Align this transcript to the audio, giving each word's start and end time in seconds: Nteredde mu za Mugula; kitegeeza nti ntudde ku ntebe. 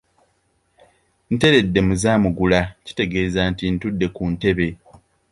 Nteredde 1.33 1.79
mu 1.87 1.93
za 2.01 2.13
Mugula; 2.23 2.61
kitegeeza 2.85 3.41
nti 3.51 3.65
ntudde 3.73 4.07
ku 4.15 4.23
ntebe. 4.33 4.67